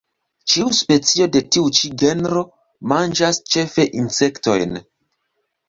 Ĉiu 0.53 0.69
specio 0.77 1.27
de 1.35 1.41
tiu 1.57 1.69
ĉi 1.81 1.91
genro 2.05 2.43
manĝas 2.95 3.43
ĉefe 3.55 3.89
insektojn. 4.03 4.85